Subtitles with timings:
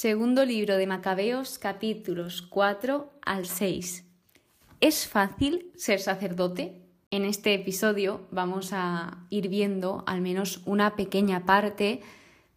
[0.00, 4.04] Segundo libro de Macabeos, capítulos 4 al 6.
[4.80, 6.80] ¿Es fácil ser sacerdote?
[7.10, 12.00] En este episodio vamos a ir viendo al menos una pequeña parte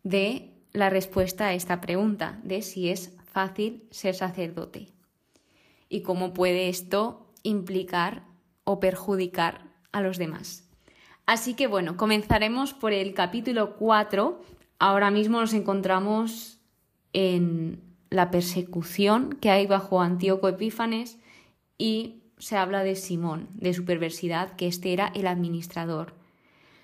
[0.04, 4.90] de la respuesta a esta pregunta, de si es fácil ser sacerdote
[5.90, 8.22] y cómo puede esto implicar
[8.66, 10.70] o perjudicar a los demás.
[11.26, 14.44] Así que bueno, comenzaremos por el capítulo 4.
[14.78, 16.61] Ahora mismo nos encontramos
[17.14, 21.18] en la persecución que hay bajo Antíoco Epífanes
[21.78, 26.16] y se habla de Simón, de su perversidad, que este era el administrador.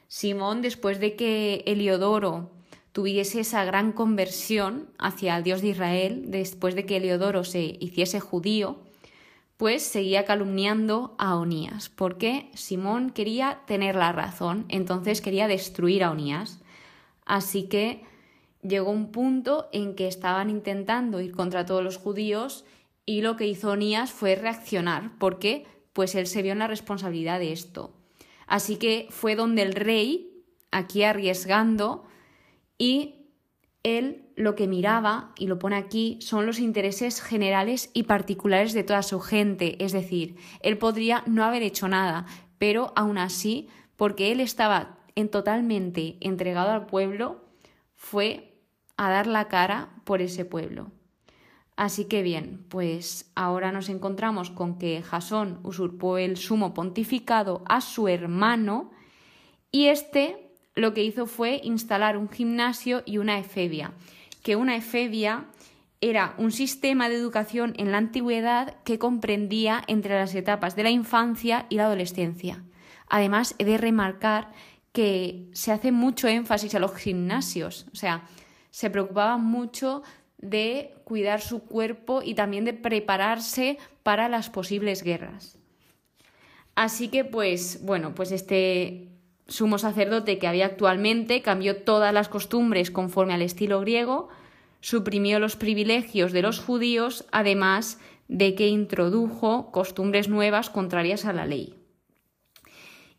[0.08, 2.52] Simón, después de que Heliodoro
[2.92, 8.20] tuviese esa gran conversión hacia el Dios de Israel, después de que Heliodoro se hiciese
[8.20, 8.80] judío,
[9.58, 16.12] pues seguía calumniando a Onías, porque Simón quería tener la razón, entonces quería destruir a
[16.12, 16.60] Onías.
[17.26, 18.04] Así que
[18.68, 22.66] llegó un punto en que estaban intentando ir contra todos los judíos
[23.06, 27.40] y lo que hizo Onías fue reaccionar, porque pues él se vio en la responsabilidad
[27.40, 27.94] de esto.
[28.46, 32.06] Así que fue donde el rey, aquí arriesgando,
[32.78, 33.32] y
[33.84, 38.84] él lo que miraba, y lo pone aquí, son los intereses generales y particulares de
[38.84, 39.84] toda su gente.
[39.84, 42.26] Es decir, él podría no haber hecho nada,
[42.58, 47.44] pero aún así, porque él estaba en totalmente entregado al pueblo,
[47.96, 48.47] fue
[48.98, 50.92] a dar la cara por ese pueblo.
[51.76, 57.82] Así que bien, pues ahora nos encontramos con que Jasón usurpó el sumo pontificado a
[57.82, 58.92] su hermano
[59.72, 63.94] y este lo que hizo fue instalar un gimnasio y una efebia,
[64.44, 65.46] que una efebia
[66.02, 70.92] era un sistema de educación en la antigüedad que comprendía entre las etapas de la
[70.92, 72.64] infancia y la adolescencia.
[73.10, 74.52] Además, he de remarcar
[74.94, 78.24] que se hace mucho énfasis a los gimnasios, o sea,
[78.78, 80.04] se preocupaba mucho
[80.38, 85.58] de cuidar su cuerpo y también de prepararse para las posibles guerras.
[86.76, 89.08] Así que pues bueno, pues este
[89.48, 94.30] sumo sacerdote que había actualmente cambió todas las costumbres conforme al estilo griego,
[94.80, 101.48] suprimió los privilegios de los judíos, además de que introdujo costumbres nuevas contrarias a la
[101.48, 101.74] ley.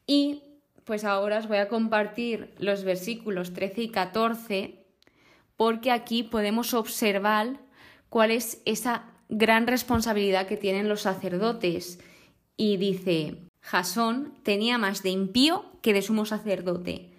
[0.06, 0.44] Y
[0.84, 4.87] pues ahora os voy a compartir los versículos 13 y 14
[5.58, 7.60] porque aquí podemos observar
[8.08, 11.98] cuál es esa gran responsabilidad que tienen los sacerdotes.
[12.56, 17.12] Y dice, Jasón tenía más de impío que de sumo sacerdote.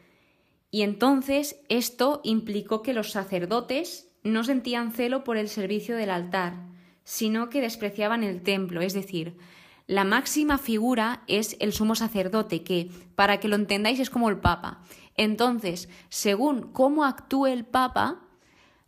[0.72, 6.66] Y entonces esto implicó que los sacerdotes no sentían celo por el servicio del altar,
[7.04, 9.38] sino que despreciaban el templo, es decir,
[9.86, 14.38] la máxima figura es el sumo sacerdote, que, para que lo entendáis, es como el
[14.38, 14.82] Papa.
[15.16, 18.29] Entonces, según cómo actúe el Papa,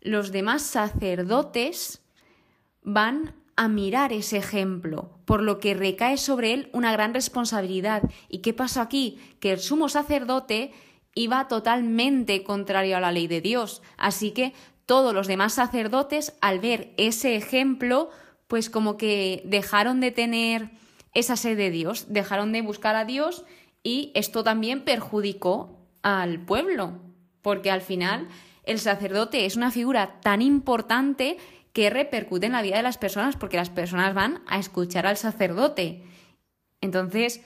[0.01, 2.01] los demás sacerdotes
[2.83, 8.03] van a mirar ese ejemplo, por lo que recae sobre él una gran responsabilidad.
[8.27, 9.19] ¿Y qué pasó aquí?
[9.39, 10.71] Que el sumo sacerdote
[11.13, 13.81] iba totalmente contrario a la ley de Dios.
[13.97, 14.53] Así que
[14.85, 18.09] todos los demás sacerdotes, al ver ese ejemplo,
[18.47, 20.71] pues como que dejaron de tener
[21.13, 23.45] esa sed de Dios, dejaron de buscar a Dios
[23.83, 26.99] y esto también perjudicó al pueblo,
[27.41, 28.27] porque al final
[28.63, 31.37] el sacerdote es una figura tan importante
[31.73, 35.17] que repercute en la vida de las personas porque las personas van a escuchar al
[35.17, 36.03] sacerdote.
[36.81, 37.41] Entonces,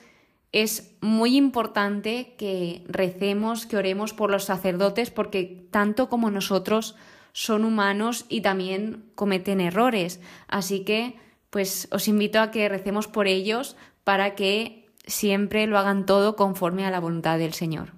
[0.51, 6.95] es muy importante que recemos, que oremos por los sacerdotes porque tanto como nosotros
[7.33, 10.21] son humanos y también cometen errores.
[10.47, 11.17] Así que,
[11.49, 16.85] pues os invito a que recemos por ellos para que siempre lo hagan todo conforme
[16.85, 17.93] a la voluntad del Señor.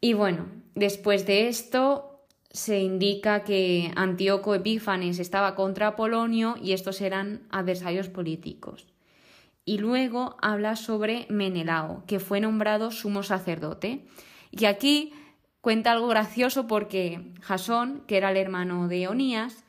[0.00, 2.14] Y bueno, después de esto
[2.50, 8.86] se indica que Antíoco Epífanes estaba contra Polonio y estos eran adversarios políticos.
[9.64, 14.06] Y luego habla sobre Menelao, que fue nombrado sumo sacerdote.
[14.52, 15.12] Y aquí
[15.60, 19.64] cuenta algo gracioso porque Jasón, que era el hermano de Onías,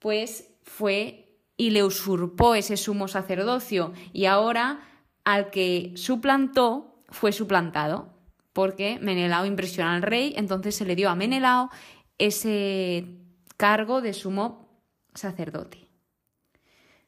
[0.00, 4.80] pues fue y le usurpó ese sumo sacerdocio y ahora
[5.24, 8.17] al que suplantó fue suplantado
[8.58, 11.70] porque Menelao impresiona al rey, entonces se le dio a Menelao
[12.18, 13.04] ese
[13.56, 14.82] cargo de sumo
[15.14, 15.86] sacerdote.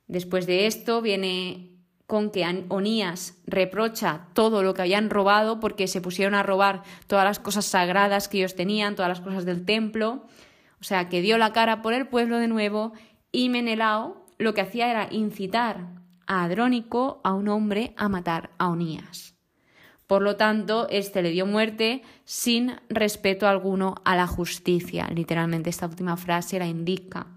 [0.06, 1.72] Después de esto viene
[2.06, 7.24] con que Onías reprocha todo lo que habían robado porque se pusieron a robar todas
[7.24, 10.26] las cosas sagradas que ellos tenían, todas las cosas del templo,
[10.80, 12.92] o sea que dio la cara por el pueblo de nuevo
[13.32, 15.88] y Menelao lo que hacía era incitar
[16.28, 19.39] a Adrónico, a un hombre, a matar a Onías
[20.10, 25.08] Por lo tanto, éste le dio muerte sin respeto alguno a la justicia.
[25.14, 27.28] Literalmente esta última frase la indica.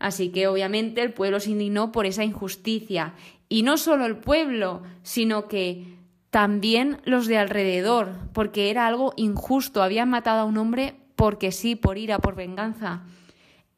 [0.00, 3.14] Así que obviamente el pueblo se indignó por esa injusticia.
[3.48, 5.96] Y no solo el pueblo, sino que
[6.30, 9.80] también los de alrededor, porque era algo injusto.
[9.80, 13.04] Habían matado a un hombre porque sí, por ira, por venganza.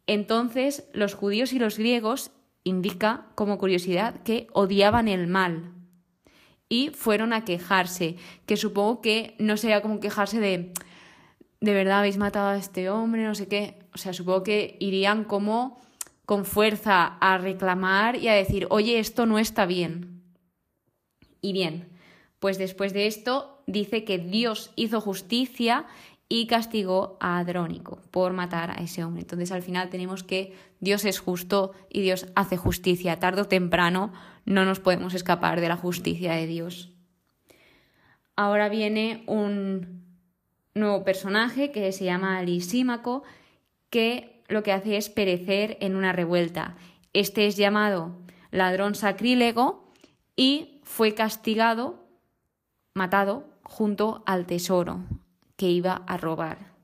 [0.06, 2.30] Entonces los judíos y los griegos
[2.64, 5.75] indica como curiosidad que odiaban el mal
[6.68, 8.16] y fueron a quejarse,
[8.46, 10.72] que supongo que no sería como quejarse de
[11.60, 15.24] de verdad habéis matado a este hombre, no sé qué, o sea, supongo que irían
[15.24, 15.80] como
[16.24, 20.22] con fuerza a reclamar y a decir, oye, esto no está bien.
[21.40, 21.88] Y bien,
[22.40, 25.86] pues después de esto dice que Dios hizo justicia
[26.28, 29.22] y castigó a Adrónico por matar a ese hombre.
[29.22, 33.20] Entonces al final tenemos que Dios es justo y Dios hace justicia.
[33.20, 34.12] Tardo o temprano
[34.44, 36.92] no nos podemos escapar de la justicia de Dios.
[38.34, 40.04] Ahora viene un
[40.74, 43.22] nuevo personaje que se llama Lisímaco,
[43.88, 46.76] que lo que hace es perecer en una revuelta.
[47.12, 48.18] Este es llamado
[48.50, 49.92] ladrón sacrílego
[50.34, 52.04] y fue castigado,
[52.94, 55.00] matado, junto al tesoro
[55.56, 56.76] que iba a robar.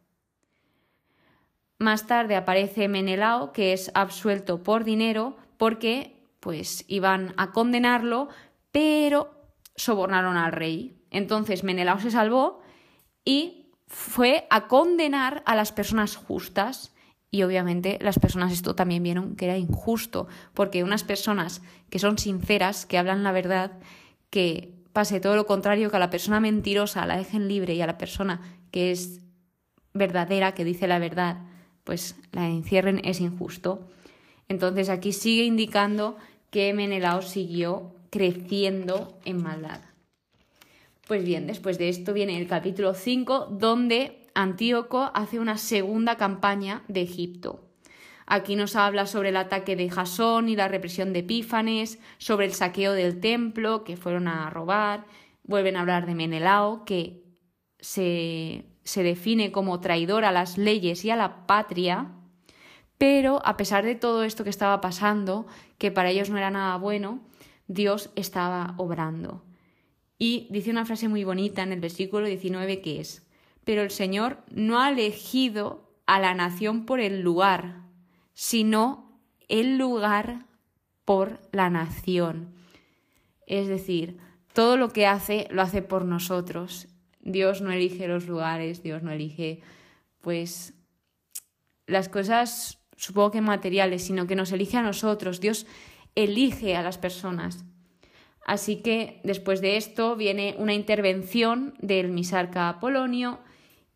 [1.79, 8.29] Más tarde aparece Menelao, que es absuelto por dinero porque pues iban a condenarlo,
[8.71, 9.31] pero
[9.77, 10.97] sobornaron al rey.
[11.11, 12.63] Entonces Menelao se salvó
[13.25, 16.95] y fue a condenar a las personas justas.
[17.31, 22.19] Y obviamente las personas esto también vieron que era injusto, porque unas personas que son
[22.19, 23.73] sinceras, que hablan la verdad,
[24.31, 27.87] que pase todo lo contrario, que a la persona mentirosa la dejen libre y a
[27.87, 28.41] la persona
[28.73, 29.21] que es
[29.95, 31.39] verdadera, que dice la verdad,
[31.85, 33.89] pues la encierren es injusto.
[34.49, 36.17] Entonces aquí sigue indicando
[36.51, 39.81] que Menelao siguió creciendo en maldad.
[41.07, 46.83] Pues bien, después de esto viene el capítulo 5, donde Antíoco hace una segunda campaña
[46.89, 47.69] de Egipto.
[48.27, 52.53] Aquí nos habla sobre el ataque de Jasón y la represión de Epífanes, sobre el
[52.53, 55.05] saqueo del templo que fueron a robar.
[55.45, 57.23] Vuelven a hablar de Menelao, que
[57.83, 62.13] se, se define como traidor a las leyes y a la patria.
[62.97, 65.47] Pero a pesar de todo esto que estaba pasando,
[65.77, 67.21] que para ellos no era nada bueno,
[67.67, 69.45] Dios estaba obrando.
[70.19, 73.27] Y dice una frase muy bonita en el versículo 19 que es,
[73.65, 77.83] pero el Señor no ha elegido a la nación por el lugar,
[78.33, 80.47] sino el lugar
[81.05, 82.55] por la nación.
[83.47, 84.19] Es decir,
[84.53, 86.89] todo lo que hace lo hace por nosotros.
[87.23, 89.61] Dios no elige los lugares, Dios no elige
[90.21, 90.75] pues
[91.87, 95.41] las cosas supongo que materiales, sino que nos elige a nosotros.
[95.41, 95.67] Dios
[96.15, 97.65] elige a las personas.
[98.47, 103.41] Así que después de esto viene una intervención del misarca Apolonio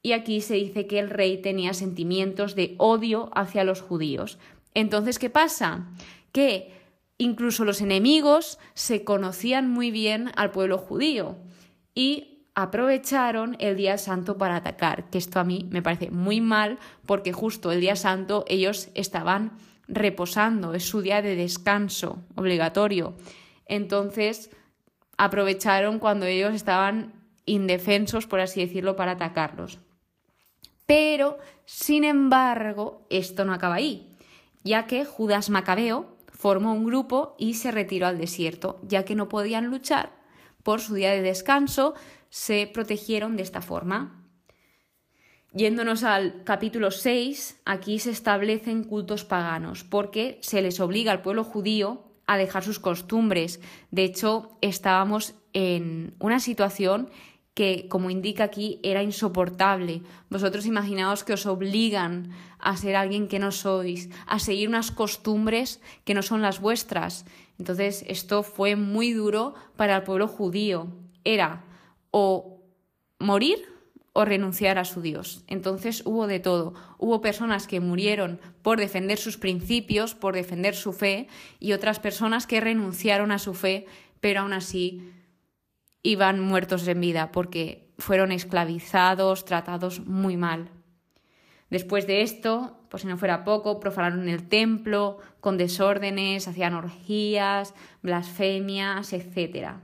[0.03, 4.39] y aquí se dice que el rey tenía sentimientos de odio hacia los judíos.
[4.75, 5.89] Entonces, ¿qué pasa?
[6.31, 6.73] Que
[7.19, 11.39] incluso los enemigos se conocían muy bien al pueblo judío
[11.95, 16.79] y aprovecharon el día santo para atacar, que esto a mí me parece muy mal
[17.05, 19.53] porque justo el día santo ellos estaban
[19.89, 23.15] reposando, es su día de descanso obligatorio.
[23.67, 24.51] Entonces
[25.19, 27.13] aprovecharon cuando ellos estaban
[27.45, 29.79] indefensos, por así decirlo, para atacarlos.
[30.87, 34.17] Pero, sin embargo, esto no acaba ahí,
[34.65, 39.29] ya que Judas Macabeo formó un grupo y se retiró al desierto, ya que no
[39.29, 40.17] podían luchar
[40.63, 41.95] por su día de descanso,
[42.37, 44.23] se protegieron de esta forma.
[45.55, 51.45] Yéndonos al capítulo 6, aquí se establecen cultos paganos, porque se les obliga al pueblo
[51.45, 53.59] judío a dejar sus costumbres.
[53.91, 57.09] De hecho, estábamos en una situación
[57.55, 60.03] que, como indica aquí, era insoportable.
[60.29, 65.81] Vosotros imaginaos que os obligan a ser alguien que no sois, a seguir unas costumbres
[66.05, 67.25] que no son las vuestras.
[67.59, 70.89] Entonces, esto fue muy duro para el pueblo judío.
[71.25, 71.65] Era
[72.19, 72.63] o
[73.19, 73.59] morir
[74.15, 75.45] o renunciar a su Dios.
[75.49, 76.73] Entonces hubo de todo.
[76.97, 81.29] Hubo personas que murieron por defender sus principios, por defender su fe,
[81.61, 83.85] y otras personas que renunciaron a su fe,
[84.21, 85.13] pero aún así
[86.03, 90.71] iban muertos en vida porque fueron esclavizados, tratados muy mal.
[91.69, 97.75] Después de esto, por si no fuera poco, profanaron el templo con desórdenes, hacían orgías,
[98.01, 99.75] blasfemias, etc.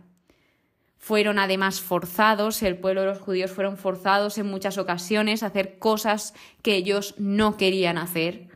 [1.03, 5.81] Fueron además forzados, el pueblo de los judíos fueron forzados en muchas ocasiones a hacer
[5.81, 6.33] cosas
[6.63, 8.47] que ellos no querían hacer.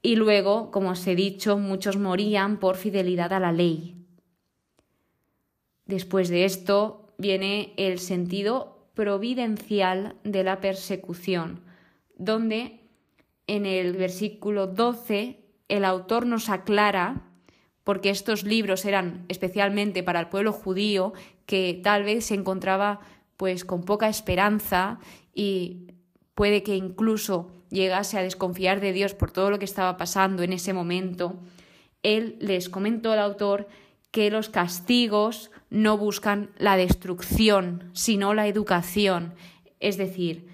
[0.00, 4.06] Y luego, como os he dicho, muchos morían por fidelidad a la ley.
[5.84, 11.60] Después de esto viene el sentido providencial de la persecución,
[12.16, 12.80] donde
[13.46, 17.26] en el versículo 12 el autor nos aclara,
[17.84, 21.12] porque estos libros eran especialmente para el pueblo judío,
[21.50, 23.00] que tal vez se encontraba
[23.36, 25.00] pues con poca esperanza
[25.34, 25.88] y
[26.36, 30.52] puede que incluso llegase a desconfiar de Dios por todo lo que estaba pasando en
[30.52, 31.40] ese momento,
[32.04, 33.66] él les comentó al autor
[34.12, 39.34] que los castigos no buscan la destrucción, sino la educación.
[39.80, 40.46] Es decir,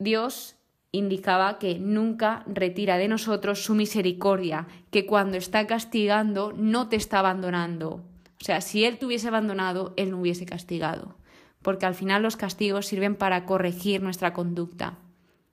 [0.00, 0.56] Dios
[0.90, 7.20] indicaba que nunca retira de nosotros su misericordia, que cuando está castigando no te está
[7.20, 8.02] abandonando.
[8.44, 11.16] O sea, si Él te hubiese abandonado, Él no hubiese castigado,
[11.62, 14.98] porque al final los castigos sirven para corregir nuestra conducta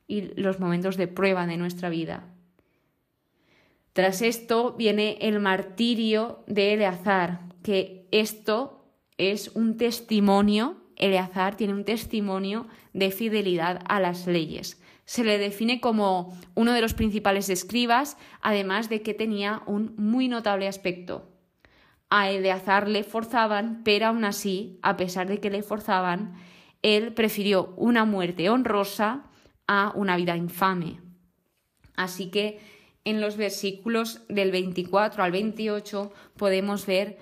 [0.10, 2.28] y los momentos de prueba de nuestra vida.
[3.94, 8.84] Tras esto viene el martirio de Eleazar, que esto
[9.18, 14.82] es un testimonio, Eleazar tiene un testimonio de fidelidad a las leyes.
[15.06, 20.28] Se le define como uno de los principales escribas, además de que tenía un muy
[20.28, 21.31] notable aspecto.
[22.14, 26.36] A Eleazar le forzaban, pero aún así, a pesar de que le forzaban,
[26.82, 29.24] él prefirió una muerte honrosa
[29.66, 31.00] a una vida infame.
[31.96, 32.60] Así que
[33.06, 37.18] en los versículos del 24 al 28 podemos ver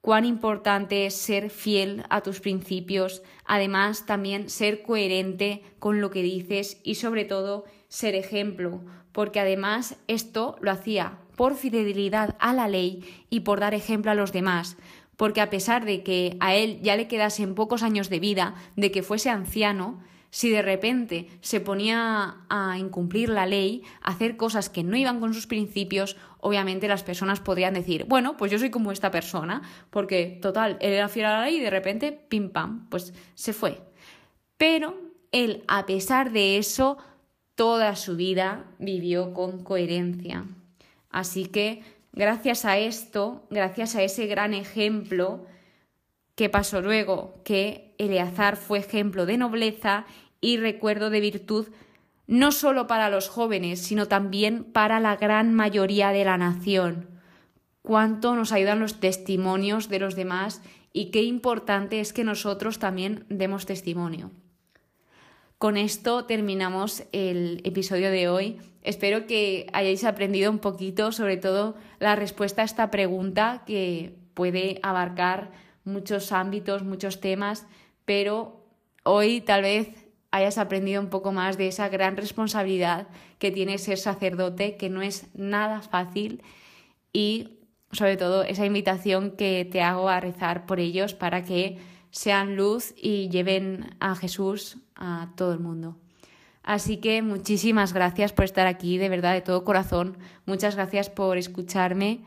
[0.00, 6.22] cuán importante es ser fiel a tus principios, además también ser coherente con lo que
[6.24, 8.80] dices y sobre todo ser ejemplo,
[9.12, 14.16] porque además esto lo hacía por fidelidad a la ley y por dar ejemplo a
[14.16, 14.76] los demás,
[15.16, 18.90] porque a pesar de que a él ya le quedasen pocos años de vida, de
[18.90, 24.68] que fuese anciano, si de repente se ponía a incumplir la ley, a hacer cosas
[24.68, 28.70] que no iban con sus principios, obviamente las personas podrían decir, bueno, pues yo soy
[28.70, 32.50] como esta persona, porque total, él era fiel a la ley y de repente, pim
[32.50, 33.80] pam, pues se fue.
[34.56, 36.98] Pero él, a pesar de eso,
[37.54, 40.44] toda su vida vivió con coherencia.
[41.10, 45.46] Así que, gracias a esto, gracias a ese gran ejemplo,
[46.38, 47.34] ¿Qué pasó luego?
[47.42, 50.06] Que Eleazar fue ejemplo de nobleza
[50.40, 51.66] y recuerdo de virtud
[52.28, 57.08] no solo para los jóvenes, sino también para la gran mayoría de la nación.
[57.82, 60.62] Cuánto nos ayudan los testimonios de los demás
[60.92, 64.30] y qué importante es que nosotros también demos testimonio.
[65.58, 68.58] Con esto terminamos el episodio de hoy.
[68.82, 74.78] Espero que hayáis aprendido un poquito, sobre todo la respuesta a esta pregunta que puede
[74.84, 75.50] abarcar
[75.82, 77.66] muchos ámbitos, muchos temas,
[78.04, 78.64] pero
[79.02, 79.88] hoy tal vez
[80.30, 83.08] hayas aprendido un poco más de esa gran responsabilidad
[83.40, 86.40] que tiene ser sacerdote, que no es nada fácil
[87.12, 87.58] y
[87.90, 91.78] sobre todo esa invitación que te hago a rezar por ellos para que
[92.10, 95.96] sean luz y lleven a Jesús a todo el mundo.
[96.62, 100.18] Así que muchísimas gracias por estar aquí, de verdad, de todo corazón.
[100.44, 102.20] Muchas gracias por escucharme.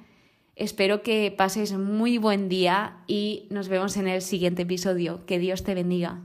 [0.56, 5.26] Espero que pases muy buen día y nos vemos en el siguiente episodio.
[5.26, 6.22] Que Dios te bendiga.